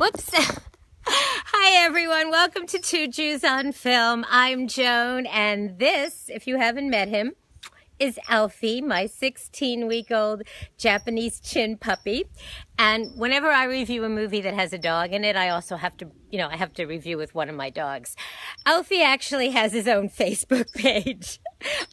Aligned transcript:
Whoops. 0.00 0.30
Hi, 1.04 1.84
everyone. 1.84 2.30
Welcome 2.30 2.66
to 2.68 2.78
Two 2.78 3.06
Jews 3.06 3.44
on 3.44 3.72
Film. 3.72 4.24
I'm 4.30 4.66
Joan, 4.66 5.26
and 5.26 5.78
this, 5.78 6.30
if 6.32 6.46
you 6.46 6.56
haven't 6.56 6.88
met 6.88 7.08
him, 7.08 7.34
is 7.98 8.18
Alfie, 8.26 8.80
my 8.80 9.04
16 9.04 9.86
week 9.86 10.10
old 10.10 10.44
Japanese 10.78 11.38
chin 11.38 11.76
puppy. 11.76 12.24
And 12.78 13.14
whenever 13.14 13.48
I 13.48 13.64
review 13.64 14.04
a 14.04 14.08
movie 14.08 14.40
that 14.40 14.54
has 14.54 14.72
a 14.72 14.78
dog 14.78 15.12
in 15.12 15.22
it, 15.22 15.36
I 15.36 15.50
also 15.50 15.76
have 15.76 15.98
to, 15.98 16.10
you 16.30 16.38
know, 16.38 16.48
I 16.48 16.56
have 16.56 16.72
to 16.74 16.86
review 16.86 17.18
with 17.18 17.34
one 17.34 17.50
of 17.50 17.54
my 17.54 17.68
dogs. 17.68 18.16
Alfie 18.66 19.02
actually 19.02 19.50
has 19.50 19.72
his 19.72 19.88
own 19.88 20.08
Facebook 20.08 20.72
page. 20.74 21.40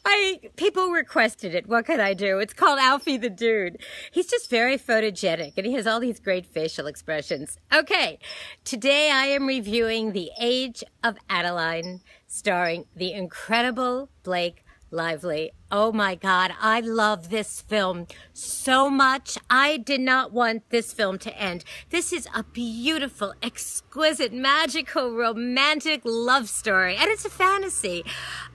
I 0.04 0.40
people 0.56 0.90
requested 0.90 1.54
it. 1.54 1.68
What 1.68 1.86
can 1.86 2.00
I 2.00 2.14
do? 2.14 2.38
It's 2.38 2.54
called 2.54 2.78
Alfie 2.78 3.16
the 3.16 3.30
Dude. 3.30 3.78
He's 4.10 4.26
just 4.26 4.48
very 4.48 4.78
photogenic 4.78 5.54
and 5.56 5.66
he 5.66 5.74
has 5.74 5.86
all 5.86 6.00
these 6.00 6.20
great 6.20 6.46
facial 6.46 6.86
expressions. 6.86 7.58
Okay. 7.72 8.18
Today 8.64 9.10
I 9.10 9.26
am 9.26 9.46
reviewing 9.46 10.12
The 10.12 10.30
Age 10.40 10.82
of 11.02 11.16
Adaline 11.28 12.00
starring 12.26 12.86
the 12.94 13.12
incredible 13.12 14.10
Blake 14.22 14.64
Lively. 14.90 15.52
Oh 15.70 15.92
my 15.92 16.14
God, 16.14 16.52
I 16.60 16.80
love 16.80 17.28
this 17.28 17.60
film 17.60 18.06
so 18.32 18.88
much. 18.88 19.36
I 19.50 19.76
did 19.76 20.00
not 20.00 20.32
want 20.32 20.70
this 20.70 20.92
film 20.94 21.18
to 21.18 21.38
end. 21.38 21.62
This 21.90 22.12
is 22.12 22.26
a 22.34 22.42
beautiful, 22.42 23.34
exquisite, 23.42 24.32
magical, 24.32 25.14
romantic 25.14 26.00
love 26.04 26.48
story, 26.48 26.96
and 26.96 27.10
it's 27.10 27.26
a 27.26 27.30
fantasy. 27.30 28.02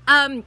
Um, 0.08 0.44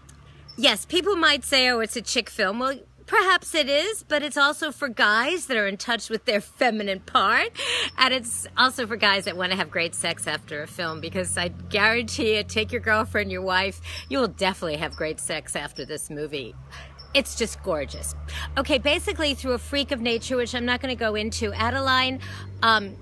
yes, 0.56 0.84
people 0.84 1.14
might 1.14 1.44
say, 1.44 1.68
oh, 1.70 1.78
it's 1.78 1.96
a 1.96 2.02
chick 2.02 2.28
film. 2.30 2.58
Well, 2.58 2.80
Perhaps 3.06 3.54
it 3.54 3.68
is, 3.68 4.02
but 4.02 4.22
it's 4.22 4.36
also 4.36 4.72
for 4.72 4.88
guys 4.88 5.46
that 5.46 5.56
are 5.56 5.66
in 5.66 5.76
touch 5.76 6.10
with 6.10 6.24
their 6.24 6.40
feminine 6.60 7.00
part. 7.00 7.50
And 7.96 8.12
it's 8.12 8.46
also 8.56 8.86
for 8.86 8.96
guys 8.96 9.24
that 9.26 9.36
want 9.36 9.52
to 9.52 9.56
have 9.56 9.70
great 9.70 9.94
sex 9.94 10.26
after 10.26 10.62
a 10.62 10.66
film 10.66 11.00
because 11.00 11.38
I 11.38 11.48
guarantee 11.48 12.36
you, 12.36 12.44
take 12.44 12.72
your 12.72 12.80
girlfriend, 12.80 13.30
your 13.30 13.42
wife, 13.42 13.80
you 14.08 14.18
will 14.18 14.28
definitely 14.28 14.78
have 14.78 14.96
great 14.96 15.20
sex 15.20 15.54
after 15.54 15.84
this 15.84 16.10
movie. 16.10 16.54
It's 17.14 17.36
just 17.36 17.62
gorgeous. 17.62 18.14
Okay, 18.58 18.78
basically, 18.78 19.34
through 19.34 19.52
a 19.52 19.58
freak 19.58 19.90
of 19.90 20.00
nature, 20.00 20.36
which 20.36 20.54
I'm 20.54 20.66
not 20.66 20.82
going 20.82 20.94
to 20.94 20.98
go 20.98 21.14
into, 21.14 21.52
Adaline. 21.52 22.20
um, 22.62 22.96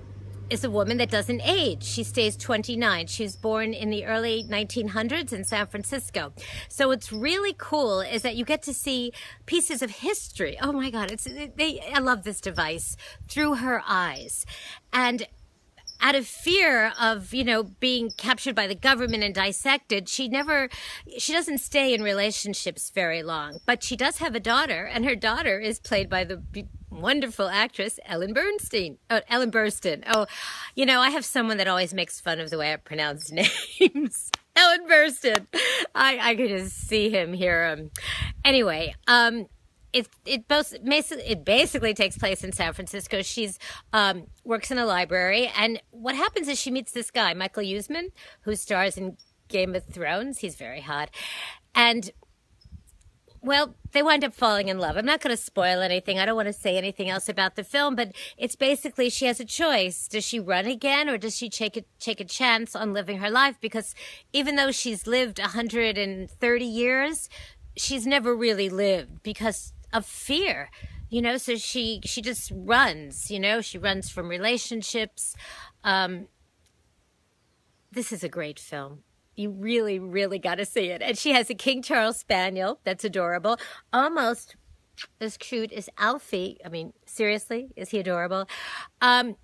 is 0.49 0.63
a 0.63 0.69
woman 0.69 0.97
that 0.97 1.09
doesn't 1.09 1.41
age. 1.41 1.83
She 1.83 2.03
stays 2.03 2.37
29. 2.37 3.07
She 3.07 3.23
was 3.23 3.35
born 3.35 3.73
in 3.73 3.89
the 3.89 4.05
early 4.05 4.43
1900s 4.43 5.33
in 5.33 5.43
San 5.43 5.67
Francisco. 5.67 6.33
So 6.69 6.89
what's 6.89 7.11
really 7.11 7.55
cool 7.57 8.01
is 8.01 8.21
that 8.21 8.35
you 8.35 8.45
get 8.45 8.61
to 8.63 8.73
see 8.73 9.11
pieces 9.45 9.81
of 9.81 9.89
history. 9.91 10.57
Oh 10.61 10.71
my 10.71 10.89
God, 10.89 11.11
it's 11.11 11.25
they. 11.25 11.81
I 11.93 11.99
love 11.99 12.23
this 12.23 12.41
device 12.41 12.95
through 13.27 13.55
her 13.55 13.81
eyes, 13.87 14.45
and 14.93 15.27
out 16.01 16.15
of 16.15 16.27
fear 16.27 16.91
of 16.99 17.33
you 17.33 17.43
know 17.43 17.63
being 17.63 18.11
captured 18.17 18.53
by 18.53 18.67
the 18.67 18.75
government 18.75 19.23
and 19.23 19.33
dissected 19.33 20.09
she 20.09 20.27
never 20.27 20.69
she 21.17 21.31
doesn't 21.31 21.59
stay 21.59 21.93
in 21.93 22.03
relationships 22.03 22.89
very 22.89 23.23
long 23.23 23.59
but 23.65 23.81
she 23.81 23.95
does 23.95 24.17
have 24.17 24.35
a 24.35 24.39
daughter 24.39 24.85
and 24.85 25.05
her 25.05 25.15
daughter 25.15 25.59
is 25.59 25.79
played 25.79 26.09
by 26.09 26.23
the 26.23 26.43
wonderful 27.01 27.47
actress 27.47 27.99
Ellen 28.05 28.33
Bernstein. 28.33 28.97
Oh, 29.09 29.21
Ellen 29.29 29.51
Burstyn. 29.51 30.03
Oh, 30.11 30.25
you 30.75 30.85
know, 30.85 31.01
I 31.01 31.09
have 31.09 31.25
someone 31.25 31.57
that 31.57 31.67
always 31.67 31.93
makes 31.93 32.19
fun 32.19 32.39
of 32.39 32.49
the 32.49 32.57
way 32.57 32.73
I 32.73 32.77
pronounce 32.77 33.31
names. 33.79 34.31
Ellen 34.55 34.87
Burstyn. 34.87 35.47
I 35.93 36.19
I 36.21 36.35
could 36.35 36.49
just 36.49 36.87
see 36.87 37.09
him 37.09 37.33
hear 37.33 37.65
Um, 37.65 37.91
anyway, 38.43 38.95
um, 39.07 39.47
it 39.95 40.07
it 40.25 40.47
both 40.47 40.73
it 40.73 41.45
basically 41.45 41.93
takes 41.93 42.17
place 42.17 42.43
in 42.43 42.51
San 42.51 42.73
Francisco. 42.73 43.21
She's 43.21 43.57
um, 43.93 44.27
works 44.43 44.71
in 44.71 44.77
a 44.77 44.85
library, 44.85 45.51
and 45.57 45.81
what 45.91 46.15
happens 46.15 46.47
is 46.47 46.59
she 46.59 46.71
meets 46.71 46.91
this 46.91 47.11
guy, 47.11 47.33
Michael 47.33 47.63
Huisman, 47.63 48.11
who 48.41 48.55
stars 48.55 48.97
in 48.97 49.17
Game 49.47 49.75
of 49.75 49.85
Thrones. 49.85 50.39
He's 50.39 50.55
very 50.55 50.81
hot, 50.81 51.09
and 51.73 52.11
well, 53.45 53.75
they 53.91 54.01
wind 54.01 54.23
up 54.23 54.33
falling 54.33 54.69
in 54.69 54.79
love. 54.79 54.97
I'm 54.97 55.05
not 55.05 55.21
going 55.21 55.35
to 55.35 55.41
spoil 55.41 55.81
anything. 55.81 56.17
I 56.17 56.25
don't 56.25 56.35
want 56.35 56.47
to 56.47 56.53
say 56.53 56.77
anything 56.77 57.09
else 57.09 57.29
about 57.29 57.55
the 57.55 57.63
film, 57.63 57.95
but 57.95 58.11
it's 58.37 58.55
basically 58.55 59.09
she 59.09 59.27
has 59.27 59.39
a 59.39 59.45
choice. 59.45 60.07
Does 60.07 60.25
she 60.25 60.39
run 60.39 60.65
again 60.65 61.07
or 61.07 61.17
does 61.17 61.37
she 61.37 61.49
take 61.49 61.77
a, 61.77 61.83
take 61.99 62.19
a 62.19 62.25
chance 62.25 62.75
on 62.75 62.91
living 62.91 63.19
her 63.19 63.29
life? 63.29 63.57
Because 63.61 63.93
even 64.33 64.55
though 64.55 64.71
she's 64.71 65.05
lived 65.05 65.39
130 65.39 66.65
years, 66.65 67.29
she's 67.77 68.07
never 68.07 68.35
really 68.35 68.67
lived 68.67 69.21
because 69.21 69.73
of 69.93 70.05
fear. 70.07 70.71
You 71.09 71.21
know, 71.21 71.37
so 71.37 71.55
she 71.55 72.01
she 72.03 72.21
just 72.21 72.51
runs, 72.53 73.29
you 73.29 73.39
know, 73.39 73.61
she 73.61 73.77
runs 73.77 74.09
from 74.09 74.27
relationships. 74.27 75.35
Um, 75.83 76.27
this 77.91 78.11
is 78.11 78.23
a 78.23 78.29
great 78.29 78.59
film. 78.59 79.03
You 79.35 79.49
really, 79.49 79.99
really 79.99 80.39
got 80.39 80.55
to 80.55 80.65
see 80.65 80.85
it. 80.85 81.01
And 81.01 81.17
she 81.17 81.31
has 81.31 81.49
a 81.49 81.55
King 81.55 81.81
Charles 81.81 82.17
Spaniel 82.17 82.79
that's 82.83 83.03
adorable, 83.03 83.57
almost 83.91 84.55
as 85.19 85.37
cute 85.37 85.73
as 85.73 85.89
Alfie. 85.97 86.57
I 86.65 86.69
mean, 86.69 86.93
seriously, 87.05 87.69
is 87.75 87.89
he 87.89 87.99
adorable? 87.99 88.47
Um, 89.01 89.35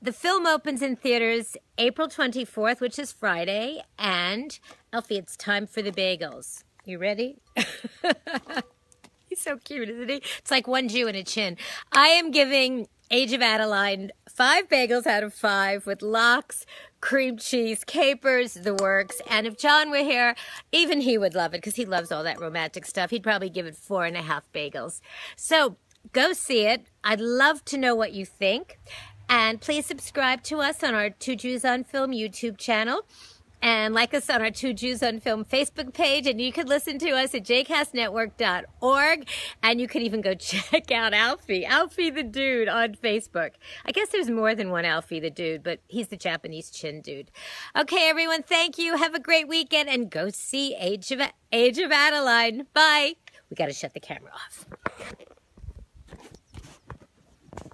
the 0.00 0.12
film 0.12 0.46
opens 0.46 0.82
in 0.82 0.96
theaters 0.96 1.56
April 1.76 2.08
24th, 2.08 2.80
which 2.80 2.98
is 2.98 3.12
Friday. 3.12 3.82
And 3.98 4.58
Alfie, 4.92 5.18
it's 5.18 5.36
time 5.36 5.66
for 5.66 5.82
the 5.82 5.92
bagels. 5.92 6.64
You 6.84 6.98
ready? 6.98 7.38
He's 9.28 9.40
so 9.40 9.56
cute, 9.58 9.90
isn't 9.90 10.08
he? 10.08 10.22
It's 10.38 10.50
like 10.50 10.66
one 10.66 10.88
Jew 10.88 11.06
and 11.06 11.16
a 11.16 11.22
chin. 11.22 11.56
I 11.92 12.08
am 12.08 12.30
giving 12.30 12.88
Age 13.10 13.32
of 13.32 13.42
Adaline 13.42 14.10
five 14.38 14.68
bagels 14.68 15.04
out 15.04 15.24
of 15.24 15.34
five 15.34 15.84
with 15.84 16.00
lox, 16.00 16.64
cream 17.00 17.36
cheese, 17.36 17.82
capers, 17.82 18.54
the 18.54 18.72
works. 18.72 19.20
And 19.28 19.48
if 19.48 19.58
John 19.58 19.90
were 19.90 19.96
here, 19.96 20.36
even 20.70 21.00
he 21.00 21.18
would 21.18 21.34
love 21.34 21.54
it 21.54 21.56
because 21.56 21.74
he 21.74 21.84
loves 21.84 22.12
all 22.12 22.22
that 22.22 22.40
romantic 22.40 22.86
stuff. 22.86 23.10
He'd 23.10 23.24
probably 23.24 23.50
give 23.50 23.66
it 23.66 23.74
four 23.74 24.04
and 24.04 24.16
a 24.16 24.22
half 24.22 24.44
bagels. 24.52 25.00
So 25.34 25.76
go 26.12 26.32
see 26.32 26.66
it. 26.66 26.86
I'd 27.02 27.20
love 27.20 27.64
to 27.64 27.76
know 27.76 27.96
what 27.96 28.12
you 28.12 28.24
think. 28.24 28.78
And 29.28 29.60
please 29.60 29.86
subscribe 29.86 30.44
to 30.44 30.58
us 30.58 30.84
on 30.84 30.94
our 30.94 31.10
Two 31.10 31.34
Jews 31.34 31.64
on 31.64 31.82
Film 31.82 32.12
YouTube 32.12 32.58
channel 32.58 33.06
and 33.62 33.94
like 33.94 34.14
us 34.14 34.28
on 34.30 34.42
our 34.42 34.50
Two 34.50 34.72
Jews 34.72 35.02
on 35.02 35.20
Film 35.20 35.44
Facebook 35.44 35.92
page. 35.92 36.26
And 36.26 36.40
you 36.40 36.52
can 36.52 36.66
listen 36.66 36.98
to 37.00 37.10
us 37.10 37.34
at 37.34 37.44
jcastnetwork.org. 37.44 39.28
And 39.62 39.80
you 39.80 39.88
can 39.88 40.02
even 40.02 40.20
go 40.20 40.34
check 40.38 40.90
out 40.90 41.14
Alfie, 41.14 41.64
Alfie 41.64 42.10
the 42.10 42.22
Dude 42.22 42.68
on 42.68 42.94
Facebook. 42.94 43.50
I 43.84 43.92
guess 43.92 44.08
there's 44.10 44.30
more 44.30 44.54
than 44.54 44.70
one 44.70 44.84
Alfie 44.84 45.20
the 45.20 45.30
Dude, 45.30 45.62
but 45.62 45.80
he's 45.88 46.08
the 46.08 46.16
Japanese 46.16 46.70
chin 46.70 47.00
dude. 47.00 47.30
Okay, 47.76 48.08
everyone, 48.08 48.42
thank 48.42 48.78
you. 48.78 48.96
Have 48.96 49.14
a 49.14 49.20
great 49.20 49.48
weekend 49.48 49.88
and 49.88 50.10
go 50.10 50.28
see 50.30 50.74
Age 50.76 51.10
of, 51.12 51.20
Age 51.52 51.78
of 51.78 51.90
Adaline. 51.90 52.66
Bye. 52.72 53.14
We 53.50 53.54
got 53.54 53.66
to 53.66 53.72
shut 53.72 53.94
the 53.94 54.00
camera 54.00 54.32
off. 54.32 54.66